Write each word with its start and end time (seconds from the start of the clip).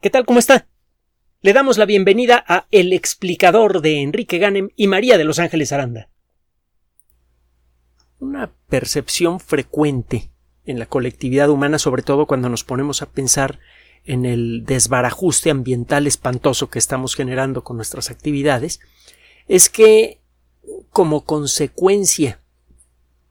¿Qué 0.00 0.10
tal? 0.10 0.26
¿Cómo 0.26 0.38
está? 0.38 0.68
Le 1.40 1.54
damos 1.54 1.78
la 1.78 1.86
bienvenida 1.86 2.44
a 2.46 2.66
El 2.70 2.92
explicador 2.92 3.80
de 3.80 4.02
Enrique 4.02 4.36
Ganem 4.36 4.68
y 4.76 4.88
María 4.88 5.16
de 5.16 5.24
Los 5.24 5.38
Ángeles 5.38 5.72
Aranda. 5.72 6.10
Una 8.18 8.52
percepción 8.68 9.40
frecuente 9.40 10.30
en 10.66 10.78
la 10.78 10.84
colectividad 10.84 11.48
humana, 11.48 11.78
sobre 11.78 12.02
todo 12.02 12.26
cuando 12.26 12.50
nos 12.50 12.62
ponemos 12.62 13.00
a 13.00 13.06
pensar 13.06 13.58
en 14.04 14.26
el 14.26 14.64
desbarajuste 14.66 15.48
ambiental 15.50 16.06
espantoso 16.06 16.68
que 16.68 16.78
estamos 16.78 17.14
generando 17.14 17.64
con 17.64 17.76
nuestras 17.76 18.10
actividades, 18.10 18.80
es 19.48 19.70
que 19.70 20.20
como 20.90 21.24
consecuencia 21.24 22.42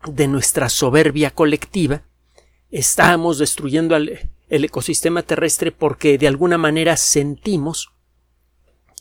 de 0.07 0.27
nuestra 0.27 0.69
soberbia 0.69 1.29
colectiva, 1.29 2.01
estamos 2.71 3.37
destruyendo 3.37 3.95
al, 3.95 4.29
el 4.55 4.65
ecosistema 4.65 5.23
terrestre 5.23 5.71
porque 5.71 6.17
de 6.17 6.27
alguna 6.27 6.57
manera 6.57 6.97
sentimos 6.97 7.91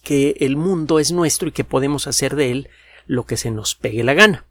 que 0.03 0.37
el 0.41 0.57
mundo 0.57 0.99
es 0.99 1.13
nuestro 1.13 1.49
y 1.49 1.53
que 1.53 1.65
podemos 1.65 2.07
hacer 2.07 2.37
de 2.37 2.51
él 2.51 2.69
lo 3.07 3.25
que 3.25 3.37
se 3.37 3.51
nos 3.51 3.75
pegue 3.75 4.05
la 4.05 4.15
gana. 4.15 4.47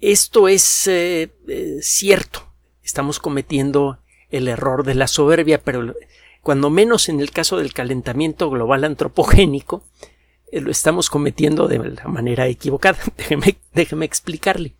Esto 0.00 0.48
es 0.48 0.86
eh, 0.86 1.34
eh, 1.48 1.78
cierto. 1.80 2.52
Estamos 2.82 3.20
cometiendo 3.20 4.00
el 4.28 4.48
error 4.48 4.84
de 4.84 4.94
la 4.94 5.06
soberbia, 5.06 5.62
pero 5.62 5.94
cuando 6.42 6.68
menos 6.68 7.08
en 7.08 7.20
el 7.20 7.30
caso 7.30 7.56
del 7.56 7.72
calentamiento 7.72 8.50
global 8.50 8.84
antropogénico, 8.84 9.82
eh, 10.52 10.60
lo 10.60 10.70
estamos 10.70 11.08
cometiendo 11.08 11.68
de 11.68 11.78
la 11.78 12.04
manera 12.08 12.46
equivocada. 12.48 12.98
Déjeme, 13.16 13.56
déjeme 13.72 14.04
explicarle 14.04 14.74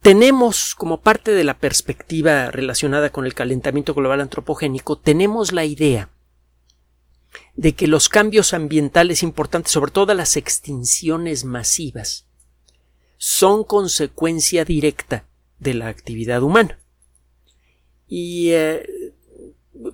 tenemos 0.00 0.74
como 0.74 1.00
parte 1.00 1.32
de 1.32 1.44
la 1.44 1.58
perspectiva 1.58 2.50
relacionada 2.50 3.10
con 3.10 3.24
el 3.24 3.34
calentamiento 3.34 3.94
global 3.94 4.20
antropogénico, 4.20 4.98
tenemos 4.98 5.52
la 5.52 5.64
idea 5.64 6.10
de 7.56 7.74
que 7.74 7.86
los 7.86 8.08
cambios 8.08 8.52
ambientales 8.52 9.22
importantes, 9.22 9.72
sobre 9.72 9.90
todo 9.90 10.12
las 10.14 10.36
extinciones 10.36 11.44
masivas, 11.44 12.26
son 13.16 13.64
consecuencia 13.64 14.64
directa 14.64 15.26
de 15.58 15.74
la 15.74 15.88
actividad 15.88 16.42
humana. 16.42 16.78
Y 18.06 18.50
eh, 18.50 18.84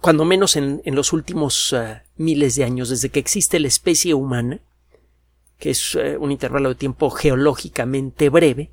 cuando 0.00 0.24
menos 0.24 0.56
en, 0.56 0.82
los 0.86 1.12
últimos 1.12 1.72
eh, 1.72 2.02
miles 2.16 2.56
de 2.56 2.64
años, 2.64 2.88
desde 2.88 3.10
que 3.10 3.20
existe 3.20 3.60
la 3.60 3.68
especie 3.68 4.14
humana, 4.14 4.60
que 5.58 5.70
es 5.70 5.94
eh, 5.94 6.16
un 6.16 6.32
intervalo 6.32 6.70
de 6.70 6.74
tiempo 6.74 7.10
geológicamente 7.10 8.28
breve, 8.28 8.72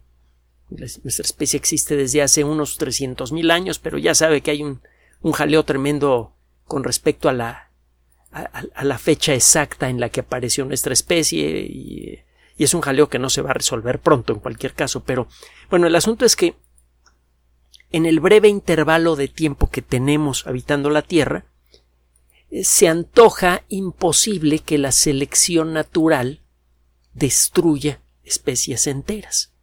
nuestra 0.69 1.23
especie 1.23 1.58
existe 1.58 1.95
desde 1.95 2.21
hace 2.21 2.44
unos 2.44 2.77
mil 3.31 3.52
años, 3.52 3.80
pero 3.80 3.97
ya 3.97 4.16
sabe 4.16 4.41
que 4.41 4.52
hay 4.52 4.63
un, 4.63 4.81
un 5.22 5.31
jaleo 5.31 5.63
tremendo 5.63 6.33
con 6.66 6.83
respecto 6.83 7.30
a 7.30 7.33
la, 7.33 7.72
a, 8.31 8.83
la 8.83 8.97
fecha 8.97 9.33
exacta 9.33 9.89
en 9.89 9.99
la 9.99 10.09
que 10.09 10.22
apareció 10.22 10.66
nuestra 10.66 10.94
especie 10.94 11.61
y, 11.61 12.23
y, 12.57 12.63
es 12.63 12.73
un 12.73 12.81
jaleo 12.81 13.09
que 13.09 13.19
no 13.19 13.30
se 13.30 13.41
va 13.41 13.52
a 13.52 13.53
resolver 13.53 13.99
pronto 13.99 14.33
en 14.33 14.39
cualquier 14.39 14.73
caso. 14.73 15.03
Pero 15.03 15.27
bueno, 15.69 15.88
el 15.88 15.95
asunto 15.95 16.25
es 16.25 16.35
que 16.35 16.55
en 17.91 18.05
el 18.05 18.19
breve 18.19 18.47
intervalo 18.47 19.16
de 19.16 19.27
tiempo 19.27 19.69
que 19.69 19.81
tenemos 19.81 20.47
habitando 20.47 20.89
la 20.89 21.03
Tierra, 21.03 21.45
eh, 22.50 22.63
se 22.63 22.88
antoja 22.88 23.63
imposible 23.69 24.59
que 24.59 24.77
la 24.79 24.91
selección 24.91 25.73
natural 25.73 26.41
destruya 27.13 28.02
especies 28.23 28.88
enteras 28.88 29.54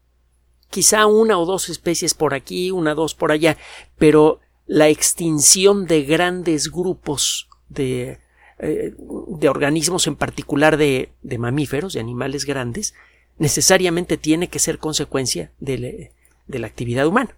quizá 0.73 1.05
una 1.06 1.39
o 1.39 1.45
dos 1.45 1.69
especies 1.69 2.15
por 2.15 2.33
aquí, 2.33 2.70
una 2.70 2.92
o 2.92 2.95
dos 2.95 3.15
por 3.15 3.31
allá, 3.31 3.59
pero 3.98 4.41
la 4.67 4.89
extinción 4.89 5.87
de 5.87 6.03
grandes 6.03 6.73
grupos 6.73 7.48
de, 7.69 8.19
eh, 8.59 8.95
de 8.97 9.48
organismos, 9.50 10.06
en 10.06 10.17
particular 10.17 10.78
de, 10.78 11.12
de, 11.23 11.37
mamíferos, 11.37 11.93
de 11.93 12.00
animales 12.00 12.47
grandes, 12.47 12.94
necesariamente 13.37 14.16
tiene 14.16 14.49
que 14.49 14.59
ser 14.59 14.78
consecuencia 14.78 15.53
de, 15.61 16.11
la 16.47 16.66
actividad 16.66 17.06
humana. 17.06 17.37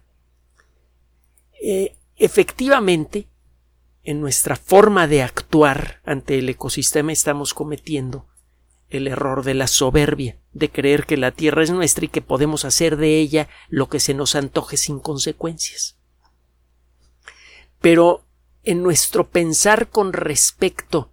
Eh, 1.61 1.95
efectivamente, 2.15 3.27
en 4.03 4.21
nuestra 4.21 4.55
forma 4.55 5.07
de 5.07 5.23
actuar 5.23 5.99
ante 6.05 6.39
el 6.39 6.47
ecosistema 6.47 7.11
estamos 7.11 7.53
cometiendo 7.53 8.27
el 8.89 9.07
error 9.07 9.43
de 9.43 9.53
la 9.53 9.67
soberbia, 9.67 10.37
de 10.53 10.69
creer 10.69 11.05
que 11.05 11.17
la 11.17 11.31
tierra 11.31 11.63
es 11.63 11.71
nuestra 11.71 12.05
y 12.05 12.09
que 12.09 12.21
podemos 12.21 12.65
hacer 12.65 12.97
de 12.97 13.19
ella 13.19 13.49
lo 13.69 13.89
que 13.89 13.99
se 13.99 14.13
nos 14.13 14.35
antoje 14.35 14.77
sin 14.77 14.99
consecuencias. 14.99 15.97
Pero 17.81 18.25
en 18.63 18.83
nuestro 18.83 19.29
pensar 19.29 19.89
con 19.89 20.13
respecto 20.13 21.11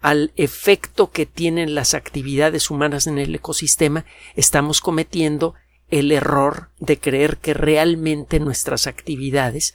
al 0.00 0.32
efecto 0.36 1.10
que 1.10 1.26
tienen 1.26 1.74
las 1.74 1.94
actividades 1.94 2.70
humanas 2.70 3.06
en 3.06 3.18
el 3.18 3.34
ecosistema, 3.34 4.04
estamos 4.34 4.80
cometiendo 4.80 5.54
el 5.88 6.12
error 6.12 6.70
de 6.78 6.98
creer 6.98 7.36
que 7.36 7.52
realmente 7.52 8.40
nuestras 8.40 8.86
actividades 8.86 9.74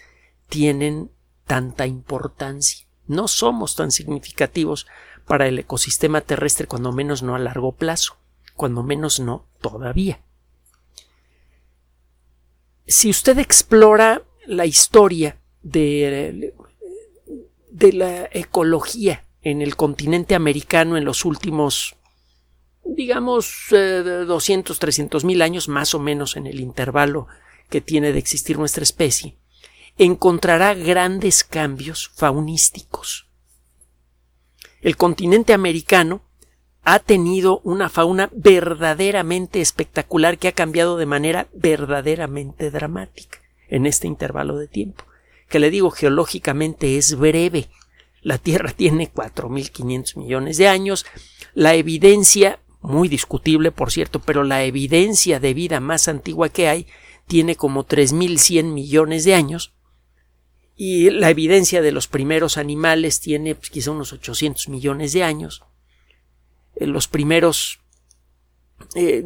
tienen 0.50 1.12
tanta 1.46 1.86
importancia. 1.86 2.88
No 3.08 3.28
somos 3.28 3.76
tan 3.76 3.92
significativos 3.92 4.88
para 5.26 5.48
el 5.48 5.60
ecosistema 5.60 6.22
terrestre, 6.22 6.68
cuando 6.68 6.92
menos 6.92 7.24
no 7.24 7.36
a 7.36 7.40
largo 7.40 7.74
plazo, 7.74 8.18
cuando 8.56 8.84
menos 8.84 9.20
no 9.20 9.46
todavía. 9.62 10.22
Si 12.88 13.10
usted 13.10 13.40
explora 13.40 14.24
la 14.46 14.66
historia 14.66 15.38
de, 15.64 16.54
la 17.72 18.30
ecología 18.32 19.26
en 19.42 19.62
el 19.62 19.76
continente 19.76 20.36
americano 20.36 20.98
en 20.98 21.06
los 21.06 21.26
últimos 21.26 21.96
digamos 22.84 23.68
200, 23.72 24.78
300 24.78 25.26
mil 25.26 25.42
años 25.42 25.68
más 25.68 25.96
o 25.96 26.00
menos 26.00 26.38
en 26.38 26.46
el 26.46 26.60
intervalo 26.60 27.28
que 27.70 27.82
tiene 27.82 28.14
de 28.14 28.20
existir 28.20 28.60
nuestra 28.60 28.84
especie, 28.84 29.38
encontrará 29.98 30.76
grandes 30.76 31.44
cambios 31.44 32.12
faunísticos 32.14 33.28
el 34.86 34.98
continente 34.98 35.54
americano 35.54 36.22
ha 36.84 37.00
tenido 37.00 37.60
una 37.64 37.90
fauna 37.90 38.30
verdaderamente 38.36 39.60
espectacular 39.60 40.38
que 40.38 40.48
ha 40.48 40.52
cambiado 40.52 40.96
de 40.96 41.08
manera 41.08 41.48
verdaderamente 41.56 42.70
dramática 42.70 43.40
en 43.68 43.88
este 43.88 44.06
intervalo 44.06 44.58
de 44.58 44.68
tiempo, 44.68 45.04
que 45.50 45.58
le 45.58 45.72
digo 45.72 45.90
geológicamente 45.90 47.00
es 47.00 47.18
breve. 47.18 47.68
La 48.22 48.38
Tierra 48.38 48.74
tiene 48.78 49.12
4.500 49.12 50.18
millones 50.18 50.58
de 50.58 50.68
años. 50.68 51.08
La 51.56 51.74
evidencia, 51.74 52.60
muy 52.80 53.10
discutible 53.10 53.72
por 53.72 53.92
cierto, 53.92 54.20
pero 54.20 54.44
la 54.44 54.66
evidencia 54.66 55.40
de 55.40 55.56
vida 55.56 55.80
más 55.80 56.08
antigua 56.08 56.50
que 56.50 56.68
hay 56.68 56.86
tiene 57.26 57.56
como 57.56 57.88
3.100 57.88 58.66
millones 58.66 59.24
de 59.24 59.34
años 59.34 59.75
y 60.76 61.10
la 61.10 61.30
evidencia 61.30 61.82
de 61.82 61.92
los 61.92 62.08
primeros 62.08 62.58
animales 62.58 63.22
tiene 63.22 63.56
pues, 63.56 63.70
quizá 63.70 63.92
unos 63.92 64.12
800 64.12 64.70
millones 64.70 65.14
de 65.14 65.24
años. 65.24 65.64
Eh, 66.76 66.86
los 66.86 67.08
primeros 67.08 67.80
eh, 68.94 69.24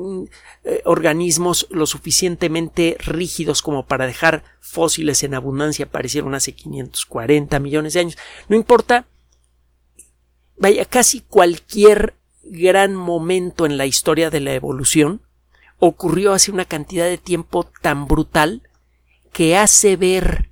eh, 0.63 0.81
organismos 0.85 1.67
lo 1.71 1.87
suficientemente 1.87 2.97
rígidos 2.99 3.63
como 3.63 3.87
para 3.87 4.05
dejar 4.05 4.43
fósiles 4.59 5.23
en 5.23 5.33
abundancia 5.33 5.85
aparecieron 5.85 6.35
hace 6.35 6.53
540 6.53 7.59
millones 7.59 7.93
de 7.93 7.99
años. 8.01 8.17
No 8.47 8.55
importa, 8.55 9.07
vaya, 10.55 10.85
casi 10.85 11.21
cualquier 11.21 12.13
gran 12.43 12.95
momento 12.95 13.65
en 13.65 13.77
la 13.77 13.87
historia 13.87 14.29
de 14.29 14.39
la 14.39 14.53
evolución 14.53 15.21
ocurrió 15.79 16.33
hace 16.33 16.51
una 16.51 16.65
cantidad 16.65 17.05
de 17.05 17.17
tiempo 17.17 17.63
tan 17.81 18.05
brutal 18.07 18.61
que 19.31 19.57
hace 19.57 19.95
ver 19.95 20.48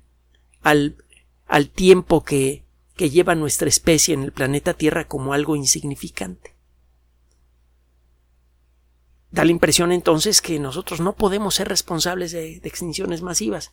al, 0.68 0.96
al 1.46 1.70
tiempo 1.70 2.24
que, 2.24 2.64
que 2.94 3.10
lleva 3.10 3.34
nuestra 3.34 3.68
especie 3.68 4.12
en 4.12 4.22
el 4.22 4.32
planeta 4.32 4.74
Tierra 4.74 5.06
como 5.06 5.32
algo 5.32 5.56
insignificante. 5.56 6.56
Da 9.30 9.44
la 9.44 9.50
impresión 9.50 9.92
entonces 9.92 10.42
que 10.42 10.58
nosotros 10.58 11.00
no 11.00 11.14
podemos 11.14 11.54
ser 11.54 11.68
responsables 11.68 12.32
de, 12.32 12.56
extinciones 12.64 13.22
masivas. 13.22 13.72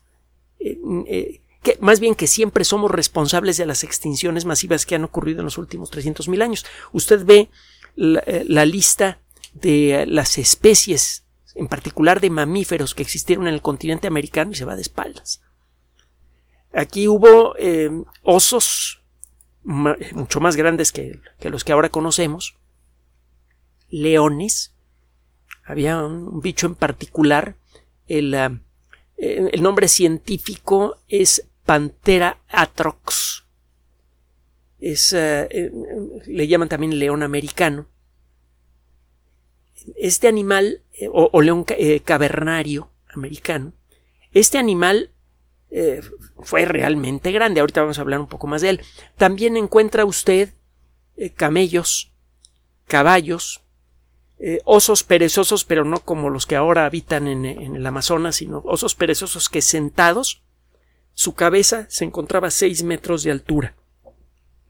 Eh, 0.59 0.77
eh, 1.07 1.41
que, 1.63 1.77
más 1.81 1.99
bien 1.99 2.15
que 2.15 2.27
siempre 2.27 2.63
somos 2.63 2.91
responsables 2.91 3.57
de 3.57 3.65
las 3.65 3.83
extinciones 3.83 4.45
masivas 4.45 4.85
que 4.85 4.95
han 4.95 5.03
ocurrido 5.03 5.39
en 5.39 5.45
los 5.45 5.57
últimos 5.57 5.91
300.000 5.91 6.43
años. 6.43 6.65
Usted 6.93 7.25
ve 7.25 7.49
la, 7.95 8.19
eh, 8.27 8.45
la, 8.47 8.65
lista 8.65 9.19
de 9.53 10.05
las 10.07 10.37
especies, 10.37 11.25
en 11.55 11.67
particular 11.67 12.21
de 12.21 12.29
mamíferos 12.29 12.93
que 12.93 13.03
existieron 13.03 13.47
en 13.47 13.53
el 13.53 13.61
continente 13.61 14.07
americano 14.07 14.51
y 14.51 14.55
se 14.55 14.65
va 14.65 14.75
de 14.75 14.81
espaldas. 14.81 15.41
Aquí 16.75 17.07
hubo 17.07 17.55
eh, 17.57 17.89
osos 18.23 19.01
mucho 19.63 20.39
más 20.39 20.55
grandes 20.55 20.91
que, 20.91 21.19
los 21.41 21.63
que 21.63 21.71
ahora 21.71 21.89
conocemos, 21.89 22.55
leones, 23.89 24.73
había 25.63 26.03
un 26.03 26.41
bicho 26.41 26.67
en 26.67 26.75
particular, 26.75 27.55
el, 28.07 28.35
ah, 28.35 28.59
el 29.17 29.63
nombre 29.63 29.87
científico 29.87 30.97
es 31.07 31.47
Pantera 31.65 32.37
atrox. 32.49 33.45
Es, 34.79 35.13
eh, 35.13 35.47
eh, 35.49 35.71
le 36.27 36.47
llaman 36.47 36.69
también 36.69 36.99
león 36.99 37.23
americano. 37.23 37.87
Este 39.95 40.27
animal, 40.27 40.83
eh, 40.93 41.07
o, 41.11 41.41
león 41.41 41.65
cavernario 42.03 42.91
americano, 43.09 43.73
este 44.31 44.59
animal 44.59 45.11
fue 46.41 46.65
realmente 46.65 47.31
grande. 47.31 47.59
Ahorita 47.59 47.81
vamos 47.81 47.97
a 47.97 48.01
hablar 48.01 48.19
un 48.19 48.27
poco 48.27 48.47
más 48.47 48.61
de 48.61 48.69
él. 48.69 48.81
También 49.17 49.57
encuentra 49.57 50.05
usted 50.05 50.53
camellos, 51.35 52.11
caballos, 52.87 53.61
osos 54.63 55.03
perezosos, 55.03 55.65
pero 55.65 55.85
no 55.85 55.99
como 55.99 56.29
los 56.29 56.45
que 56.45 56.55
ahora 56.55 56.85
habitan 56.85 57.27
en, 57.27 57.45
el 57.45 57.85
Amazonas, 57.85 58.37
sino 58.37 58.61
osos 58.65 58.95
perezosos 58.95 59.49
que 59.49 59.61
sentados 59.61 60.43
su 61.15 61.33
cabeza 61.33 61.87
se 61.89 62.03
encontraba 62.03 62.49
a 62.49 62.51
seis 62.51 62.83
metros 62.83 63.23
de 63.23 63.31
altura. 63.31 63.73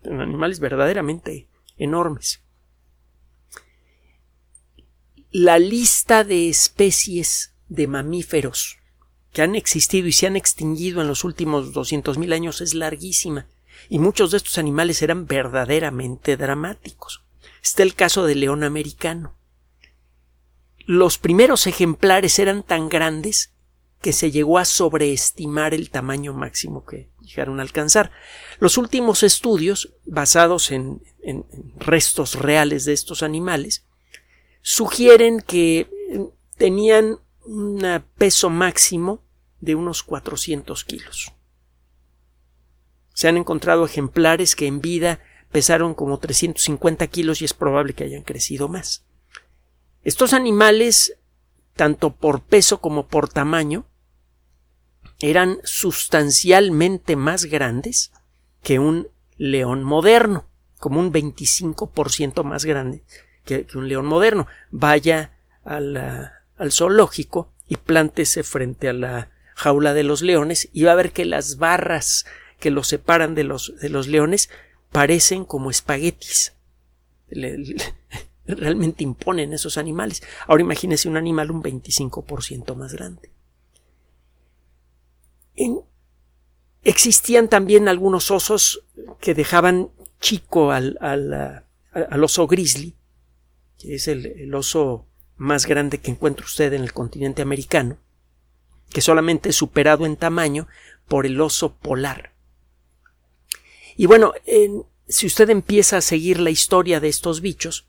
Animales 0.04 0.60
verdaderamente 0.60 1.48
enormes. 1.78 2.42
La 5.32 5.60
lista 5.60 6.24
de 6.24 6.48
especies 6.48 7.54
de 7.68 7.88
mamíferos 7.88 8.78
que 9.36 9.42
han 9.42 9.56
existido 9.56 10.08
y 10.08 10.14
se 10.14 10.28
han 10.28 10.38
extinguido 10.38 11.02
en 11.02 11.10
los 11.10 11.26
últimos 11.26 11.74
mil 12.18 12.32
años 12.32 12.62
es 12.62 12.74
larguísima, 12.74 13.48
y 13.90 14.00
muchos 14.00 14.32
de 14.32 14.38
estos 14.38 14.58
animales 14.58 15.02
eran 15.02 15.28
verdaderamente 15.28 16.38
dramáticos. 16.38 17.22
Está 17.62 17.84
el 17.84 17.96
caso 17.96 18.26
del 18.26 18.40
león 18.40 18.64
americano. 18.64 19.36
Los 20.86 21.18
primeros 21.18 21.68
ejemplares 21.68 22.40
eran 22.40 22.64
tan 22.64 22.88
grandes 22.88 23.52
que 24.00 24.14
se 24.14 24.32
llegó 24.32 24.58
a 24.58 24.64
sobreestimar 24.64 25.74
el 25.74 25.90
tamaño 25.90 26.34
máximo 26.34 26.86
que 26.86 27.10
llegaron 27.20 27.60
a 27.60 27.64
alcanzar. 27.64 28.12
Los 28.60 28.78
últimos 28.78 29.22
estudios, 29.22 29.92
basados 30.06 30.72
en, 30.72 31.02
restos 31.78 32.36
reales 32.36 32.86
de 32.86 32.94
estos 32.94 33.22
animales, 33.22 33.84
sugieren 34.62 35.42
que 35.42 35.90
tenían 36.56 37.20
un 37.44 38.02
peso 38.18 38.50
máximo 38.50 39.25
de 39.66 39.76
unos 39.76 40.04
400 40.04 40.86
kilos. 40.86 41.34
Se 43.14 43.28
han 43.28 43.38
encontrado 43.38 43.86
ejemplares 43.86 44.56
que 44.56 44.68
en 44.68 44.82
vida 44.82 45.20
pesaron 45.52 45.94
como 45.94 46.20
350 46.20 47.08
kilos 47.08 47.42
y 47.42 47.46
es 47.46 47.54
probable 47.54 47.94
que 47.94 48.04
hayan 48.04 48.24
crecido 48.24 48.68
más. 48.68 49.06
Estos 50.04 50.34
animales, 50.34 51.18
tanto 51.76 52.16
por 52.16 52.44
peso 52.44 52.80
como 52.80 53.08
por 53.08 53.30
tamaño, 53.30 53.86
eran 55.20 55.60
sustancialmente 55.64 57.16
más 57.16 57.46
grandes 57.46 58.12
que 58.62 58.80
un 58.80 59.08
león 59.38 59.84
moderno, 59.84 60.48
como 60.78 61.00
un 61.00 61.12
25% 61.12 62.44
más 62.44 62.66
grande 62.66 63.04
que, 63.46 63.66
un 63.76 63.88
león 63.88 64.06
moderno. 64.06 64.46
Vaya 64.72 65.32
al 65.64 66.72
zoológico 66.72 67.54
y 67.68 67.78
plántese 67.78 68.44
frente 68.44 68.90
a 68.90 68.94
la 68.94 69.35
jaula 69.56 69.94
de 69.94 70.04
los 70.04 70.22
leones 70.22 70.70
y 70.72 70.84
va 70.84 70.92
a 70.92 70.96
ver 70.96 71.12
que 71.12 71.26
las 71.26 71.58
barras 71.58 72.26
que 72.60 72.70
los 72.70 72.88
separan 72.88 73.34
de 73.34 73.44
los, 73.44 73.74
de 73.82 73.90
los 73.90 74.08
leones 74.08 74.50
parecen 74.92 75.44
como 75.44 75.72
espaguetis. 75.72 76.54
realmente 78.48 79.04
imponen 79.04 79.54
esos 79.54 79.80
animales. 79.80 80.22
Ahora 80.46 80.62
imagínese 80.62 81.10
un 81.10 81.18
animal 81.18 81.50
un 81.50 81.64
25% 81.64 82.76
más 82.76 82.94
grande 82.94 83.32
existían 86.86 87.50
también 87.50 87.90
algunos 87.90 88.32
osos 88.32 88.86
que 89.20 89.34
dejaban 89.34 89.90
chico 90.22 90.72
al, 90.72 90.98
oso 92.22 92.48
grizzly, 92.48 92.96
que 93.78 93.96
es 93.96 94.08
el, 94.08 94.54
oso 94.54 95.06
más 95.36 95.66
grande 95.66 95.98
que 95.98 96.12
encuentra 96.12 96.46
usted 96.46 96.72
en 96.74 96.84
el 96.84 96.94
continente 96.94 97.42
americano, 97.42 97.98
que 98.90 99.02
solamente 99.02 99.50
es 99.50 99.56
superado 99.56 100.06
en 100.06 100.16
tamaño 100.16 100.68
por 101.08 101.26
el 101.26 101.40
oso 101.42 101.76
polar. 101.76 102.34
Y 103.96 104.06
bueno, 104.08 104.34
si 105.08 105.26
usted 105.26 105.50
empieza 105.50 105.98
a 105.98 106.02
seguir 106.02 106.40
la 106.40 106.50
historia 106.50 107.00
de 107.00 107.10
estos 107.10 107.42
bichos, 107.42 107.86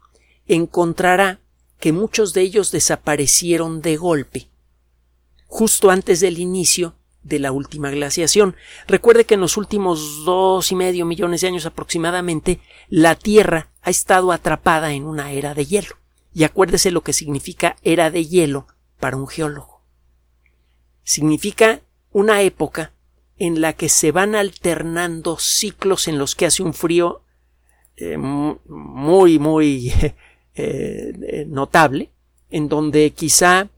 encontrará 0.46 1.40
que 1.80 1.92
muchos 1.92 2.32
de 2.32 2.42
ellos 2.42 2.70
desaparecieron 2.70 3.82
de 3.82 3.96
golpe, 3.96 4.48
justo 5.46 5.90
antes 5.90 6.20
del 6.20 6.38
inicio 6.38 6.94
de 7.22 7.38
la 7.40 7.52
última 7.52 7.90
glaciación. 7.90 8.56
Recuerde 8.86 9.24
que 9.24 9.34
en 9.34 9.40
los 9.40 9.56
últimos 9.56 10.24
dos 10.24 10.70
y 10.70 10.76
medio 10.76 11.04
millones 11.04 11.40
de 11.40 11.48
años 11.48 11.66
aproximadamente 11.66 12.60
la 12.88 13.16
Tierra 13.16 13.70
ha 13.82 13.90
estado 13.90 14.32
atrapada 14.32 14.92
en 14.92 15.04
una 15.04 15.32
era 15.32 15.54
de 15.54 15.66
hielo. 15.66 15.96
Y 16.32 16.44
acuérdese 16.44 16.90
lo 16.90 17.02
que 17.02 17.12
significa 17.12 17.76
era 17.82 18.10
de 18.10 18.26
hielo 18.26 18.68
para 19.00 19.16
un 19.16 19.26
geólogo. 19.26 19.75
Significa 21.06 21.82
una 22.10 22.42
época 22.42 22.92
en 23.36 23.60
la 23.60 23.74
que 23.74 23.88
se 23.88 24.10
van 24.10 24.34
alternando 24.34 25.38
ciclos 25.38 26.08
en 26.08 26.18
los 26.18 26.34
que 26.34 26.46
hace 26.46 26.64
un 26.64 26.74
frío 26.74 27.22
eh, 27.96 28.18
muy, 28.18 29.38
muy 29.38 29.92
eh, 30.56 31.46
notable, 31.46 32.10
en 32.50 32.68
donde 32.68 33.12
quizá 33.12 33.70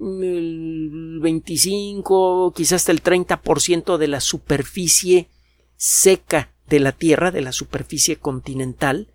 el 0.00 1.18
25, 1.20 2.52
quizás 2.54 2.82
hasta 2.82 2.92
el 2.92 3.02
30% 3.02 3.96
de 3.96 4.06
la 4.06 4.20
superficie 4.20 5.28
seca 5.76 6.52
de 6.68 6.78
la 6.78 6.92
Tierra, 6.92 7.32
de 7.32 7.40
la 7.40 7.50
superficie 7.50 8.20
continental, 8.20 9.08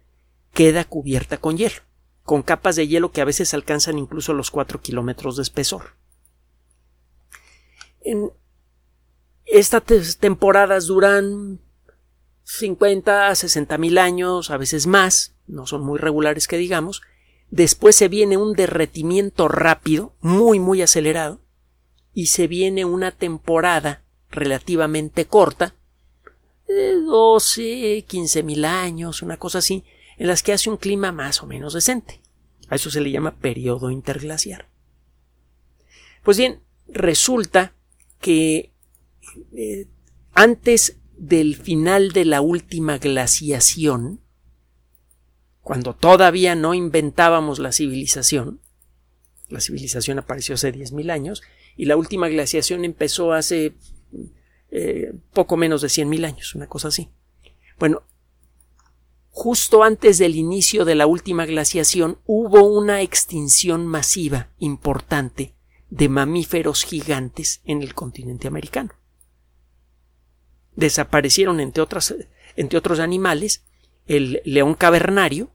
queda 0.53 0.83
cubierta 0.83 1.38
con 1.38 1.55
hielo, 1.55 1.81
con 2.23 2.41
capas 2.41 2.75
de 2.75 2.89
hielo 2.89 3.13
que 3.13 3.21
a 3.21 3.25
veces 3.25 3.53
alcanzan 3.53 3.97
incluso 3.97 4.33
los 4.33 4.51
4 4.51 4.81
kilómetros 4.81 5.38
de 5.38 5.44
espesor. 5.44 5.96
Estas 9.45 10.18
temporadas 10.18 10.88
duran 10.88 11.59
50 12.44 13.27
a 13.27 13.36
60 13.36 13.77
mil 13.77 13.98
años, 13.98 14.51
a 14.51 14.57
veces 14.57 14.88
más, 14.88 15.36
no 15.48 15.68
son 15.68 15.83
muy 15.83 16.00
regulares 16.00 16.48
que 16.48 16.57
digamos, 16.57 17.01
después 17.50 17.95
se 17.95 18.07
viene 18.07 18.38
un 18.38 18.54
derretimiento 18.54 19.48
rápido, 19.48 20.13
muy, 20.21 20.59
muy 20.59 20.81
acelerado, 20.81 21.42
y 22.13 22.27
se 22.27 22.48
viene 22.48 22.86
una 22.86 23.12
temporada 23.12 24.04
relativamente 24.30 25.25
corta, 25.25 25.75
de 26.68 26.95
12, 26.95 28.04
15 28.07 28.44
mil 28.44 28.66
años, 28.66 29.21
una 29.21 29.37
cosa 29.37 29.59
así, 29.59 29.85
en 30.18 30.28
las 30.28 30.44
que 30.44 30.54
hace 30.54 30.69
un 30.69 30.78
clima 30.78 31.11
más 31.11 31.42
o 31.42 31.47
menos 31.47 31.73
decente. 31.73 32.21
A 32.69 32.76
eso 32.76 32.90
se 32.92 32.99
le 32.99 33.11
llama 33.11 33.35
periodo 33.35 33.92
interglaciar. 33.92 34.68
Pues 36.23 36.37
bien, 36.37 36.61
resulta 36.87 37.73
que 38.19 38.74
eh, 39.54 39.88
antes 40.33 40.97
del 41.18 41.56
final 41.56 42.12
de 42.12 42.26
la 42.26 42.42
última 42.42 42.97
glaciación, 42.97 44.21
cuando 45.62 45.95
todavía 45.95 46.56
no 46.56 46.74
inventábamos 46.74 47.59
la 47.59 47.74
civilización. 47.74 48.62
La 49.50 49.59
civilización 49.59 50.19
apareció 50.19 50.56
hace 50.56 50.74
10.000 50.74 51.12
años 51.12 51.44
y 51.76 51.86
la 51.86 51.97
última 51.97 52.30
glaciación 52.30 52.86
empezó 52.86 53.33
hace 53.33 53.76
eh, 54.71 55.14
poco 55.33 55.57
menos 55.57 55.81
de 55.81 55.90
100.000 55.90 56.26
años, 56.26 56.56
una 56.56 56.68
cosa 56.68 56.88
así. 56.88 57.09
Bueno, 57.80 58.04
justo 59.30 59.83
antes 59.83 60.18
del 60.19 60.36
inicio 60.36 60.86
de 60.86 60.95
la 60.95 61.06
última 61.06 61.45
glaciación 61.45 62.19
hubo 62.26 62.64
una 62.64 63.02
extinción 63.02 63.86
masiva 63.86 64.50
importante 64.59 65.56
de 65.89 66.09
mamíferos 66.09 66.83
gigantes 66.83 67.61
en 67.65 67.81
el 67.81 67.94
continente 67.94 68.47
americano. 68.47 68.91
Desaparecieron, 70.75 71.59
entre, 71.59 71.83
entre 72.56 72.77
otros 72.77 72.99
animales, 72.99 73.63
el 74.06 74.41
león 74.45 74.73
cavernario, 74.73 75.51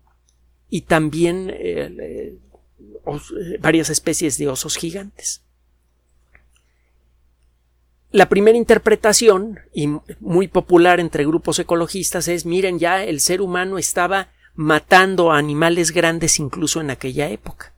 y 0.68 0.82
también 0.82 1.50
eh, 1.50 1.92
eh, 2.00 3.58
varias 3.60 3.90
especies 3.90 4.38
de 4.38 4.48
osos 4.48 4.76
gigantes. 4.76 5.42
La 8.10 8.28
primera 8.28 8.58
interpretación, 8.58 9.60
y 9.72 9.88
muy 10.20 10.48
popular 10.48 11.00
entre 11.00 11.26
grupos 11.26 11.58
ecologistas, 11.58 12.28
es 12.28 12.44
miren 12.44 12.78
ya 12.78 13.04
el 13.04 13.20
ser 13.20 13.40
humano 13.40 13.78
estaba 13.78 14.30
matando 14.54 15.32
a 15.32 15.38
animales 15.38 15.92
grandes 15.92 16.38
incluso 16.38 16.80
en 16.80 16.90
aquella 16.90 17.28
época. 17.30 17.71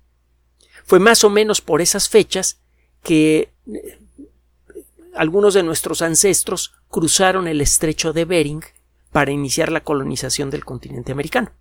Fue 0.85 1.01
más 1.01 1.25
o 1.25 1.31
menos 1.31 1.61
por 1.61 1.81
esas 1.81 2.09
fechas 2.09 2.61
que 3.03 3.53
eh, 3.67 3.99
algunos 5.15 5.55
de 5.55 5.63
nuestros 5.63 6.03
ancestros 6.03 6.75
cruzaron 6.89 7.49
el 7.49 7.61
estrecho 7.61 8.13
de 8.13 8.25
Bering 8.25 8.63
para 9.13 9.31
iniciar 9.31 9.71
la 9.71 9.83
colonización 9.83 10.51
del 10.51 10.65
continente 10.65 11.13
americano 11.13 11.53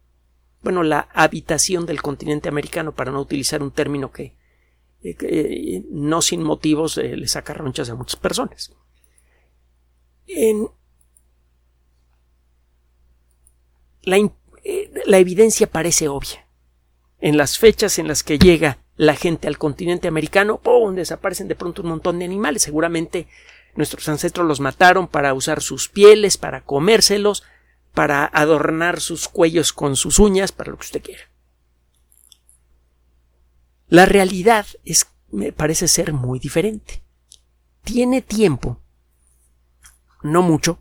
bueno, 0.64 0.82
la 0.82 1.10
habitación 1.14 1.86
del 1.86 2.02
continente 2.02 2.48
americano, 2.48 2.96
para 2.96 3.12
no 3.12 3.20
utilizar 3.20 3.62
un 3.62 3.72
término 3.72 4.12
que, 4.12 4.34
eh, 5.04 5.84
no 5.92 6.22
sin 6.22 6.42
motivos 6.42 6.98
eh, 6.98 7.18
le 7.18 7.28
saca 7.28 7.54
ronchas 7.54 7.90
a 7.90 7.96
muchas 7.96 8.16
personas. 8.16 8.72
En 10.26 10.70
eh, 14.06 14.92
la 15.06 15.18
evidencia 15.18 15.68
parece 15.68 16.08
obvia. 16.08 16.48
En 17.20 17.36
las 17.36 17.58
fechas 17.58 18.00
en 18.00 18.08
las 18.08 18.24
que 18.24 18.40
llega 18.40 18.80
la 18.96 19.16
gente 19.16 19.48
al 19.48 19.58
continente 19.58 20.08
americano, 20.08 20.60
¡pum! 20.60 20.96
desaparecen 20.96 21.48
de 21.48 21.56
pronto 21.56 21.82
un 21.82 21.90
montón 21.90 22.20
de 22.20 22.26
animales. 22.26 22.62
Seguramente 22.62 23.28
nuestros 23.76 24.08
ancestros 24.08 24.48
los 24.48 24.60
mataron 24.60 25.08
para 25.08 25.34
usar 25.34 25.62
sus 25.62 25.90
pieles, 25.90 26.38
para 26.38 26.62
comérselos, 26.62 27.44
para 27.94 28.26
adornar 28.26 29.00
sus 29.00 29.28
cuellos 29.28 29.74
con 29.74 29.96
sus 29.96 30.20
uñas, 30.20 30.52
para 30.52 30.72
lo 30.72 30.78
que 30.78 30.86
usted 30.86 31.02
quiera. 31.02 31.24
La 33.88 34.06
realidad 34.06 34.66
es, 34.86 35.08
me 35.32 35.52
parece 35.52 35.88
ser 35.88 36.14
muy 36.14 36.40
diferente. 36.40 37.04
Tiene 37.84 38.22
tiempo, 38.22 38.80
no 40.22 40.42
mucho, 40.42 40.80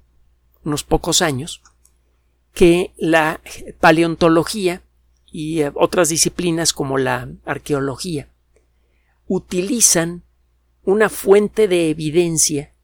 unos 0.64 0.84
pocos 0.84 1.20
años, 1.20 1.62
que 2.54 2.92
la 2.96 3.40
paleontología 3.80 4.82
y 5.32 5.62
eh, 5.62 5.72
otras 5.74 6.10
disciplinas 6.10 6.72
como 6.72 6.98
la 6.98 7.28
arqueología 7.44 8.28
utilizan 9.26 10.22
una 10.84 11.08
fuente 11.08 11.66
de 11.66 11.88
evidencia 11.88 12.74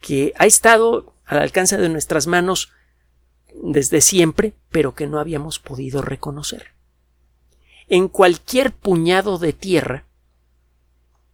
que 0.00 0.32
ha 0.36 0.46
estado 0.46 1.14
al 1.24 1.38
alcance 1.38 1.76
de 1.76 1.88
nuestras 1.88 2.26
manos 2.26 2.72
desde 3.62 4.00
siempre, 4.00 4.54
pero 4.70 4.94
que 4.94 5.06
no 5.06 5.20
habíamos 5.20 5.58
podido 5.58 6.02
reconocer. 6.02 6.72
En 7.88 8.08
cualquier 8.08 8.72
puñado 8.72 9.38
de 9.38 9.52
tierra, 9.52 10.06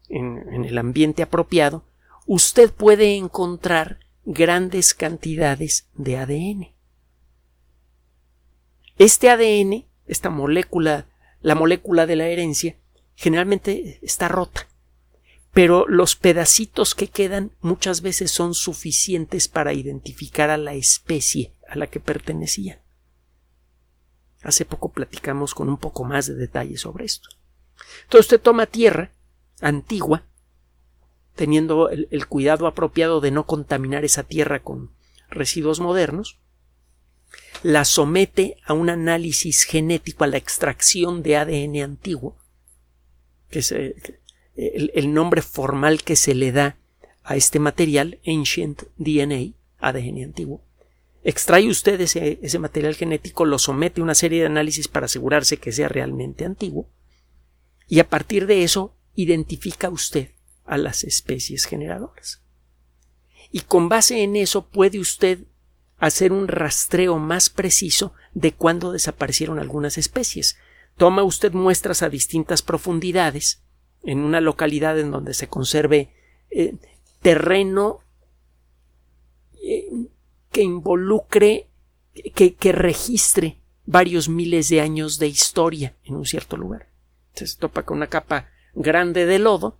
en, 0.08 0.52
en 0.52 0.64
el 0.64 0.76
ambiente 0.78 1.22
apropiado, 1.22 1.84
usted 2.26 2.72
puede 2.72 3.16
encontrar 3.16 4.00
grandes 4.24 4.92
cantidades 4.94 5.88
de 5.94 6.18
ADN. 6.18 6.75
Este 8.98 9.28
ADN, 9.28 9.86
esta 10.06 10.30
molécula, 10.30 11.06
la 11.40 11.54
molécula 11.54 12.06
de 12.06 12.16
la 12.16 12.28
herencia, 12.28 12.76
generalmente 13.14 13.98
está 14.02 14.28
rota, 14.28 14.68
pero 15.52 15.86
los 15.86 16.16
pedacitos 16.16 16.94
que 16.94 17.08
quedan 17.08 17.52
muchas 17.60 18.00
veces 18.00 18.30
son 18.30 18.54
suficientes 18.54 19.48
para 19.48 19.74
identificar 19.74 20.48
a 20.48 20.56
la 20.56 20.74
especie 20.74 21.52
a 21.68 21.76
la 21.76 21.88
que 21.88 22.00
pertenecía. 22.00 22.82
Hace 24.42 24.64
poco 24.64 24.92
platicamos 24.92 25.54
con 25.54 25.68
un 25.68 25.76
poco 25.76 26.04
más 26.04 26.26
de 26.26 26.34
detalle 26.34 26.78
sobre 26.78 27.04
esto. 27.04 27.28
Entonces 28.04 28.26
usted 28.26 28.40
toma 28.40 28.66
tierra 28.66 29.12
antigua, 29.60 30.24
teniendo 31.34 31.90
el 31.90 32.26
cuidado 32.28 32.66
apropiado 32.66 33.20
de 33.20 33.30
no 33.30 33.44
contaminar 33.44 34.06
esa 34.06 34.22
tierra 34.22 34.62
con 34.62 34.92
residuos 35.28 35.80
modernos, 35.80 36.38
la 37.62 37.84
somete 37.84 38.56
a 38.64 38.72
un 38.72 38.90
análisis 38.90 39.64
genético, 39.64 40.24
a 40.24 40.28
la 40.28 40.36
extracción 40.36 41.22
de 41.22 41.36
ADN 41.36 41.82
antiguo, 41.82 42.36
que 43.50 43.60
es 43.60 43.72
eh, 43.72 43.94
el, 44.56 45.12
nombre 45.12 45.42
formal 45.42 46.02
que 46.02 46.16
se 46.16 46.34
le 46.34 46.52
da 46.52 46.76
a 47.22 47.36
este 47.36 47.58
material, 47.58 48.20
Ancient 48.26 48.84
DNA, 48.96 49.54
ADN 49.78 50.24
antiguo. 50.24 50.62
Extrae 51.24 51.68
usted 51.68 52.00
ese 52.00 52.58
material 52.58 52.94
genético, 52.94 53.44
lo 53.44 53.58
somete 53.58 54.00
a 54.00 54.04
una 54.04 54.14
serie 54.14 54.40
de 54.40 54.46
análisis 54.46 54.86
para 54.86 55.06
asegurarse 55.06 55.56
que 55.56 55.72
sea 55.72 55.88
realmente 55.88 56.44
antiguo, 56.44 56.88
y 57.88 57.98
a 58.00 58.08
partir 58.08 58.46
de 58.46 58.62
eso 58.62 58.94
identifica 59.14 59.88
usted 59.88 60.30
a 60.64 60.78
las 60.78 61.04
especies 61.04 61.64
generadoras. 61.64 62.42
Y 63.50 63.60
con 63.60 63.88
base 63.88 64.22
en 64.22 64.36
eso 64.36 64.68
puede 64.68 64.98
usted 64.98 65.40
hacer 65.98 66.32
un 66.32 66.48
rastreo 66.48 67.18
más 67.18 67.50
preciso 67.50 68.12
de 68.34 68.52
cuándo 68.52 68.92
desaparecieron 68.92 69.58
algunas 69.58 69.98
especies. 69.98 70.58
Toma 70.96 71.22
usted 71.22 71.52
muestras 71.52 72.02
a 72.02 72.08
distintas 72.08 72.62
profundidades 72.62 73.62
en 74.02 74.20
una 74.20 74.40
localidad 74.40 74.98
en 74.98 75.10
donde 75.10 75.34
se 75.34 75.48
conserve 75.48 76.10
eh, 76.50 76.74
terreno 77.20 78.00
eh, 79.62 79.88
que 80.52 80.62
involucre, 80.62 81.66
que, 82.34 82.54
que, 82.54 82.72
registre 82.72 83.58
varios 83.84 84.28
miles 84.28 84.68
de 84.68 84.80
años 84.80 85.18
de 85.18 85.26
historia 85.26 85.96
en 86.04 86.16
un 86.16 86.24
cierto 86.24 86.56
lugar. 86.56 86.88
Se 87.34 87.46
topa 87.56 87.82
con 87.82 87.98
una 87.98 88.06
capa 88.06 88.48
grande 88.74 89.26
de 89.26 89.38
lodo 89.38 89.78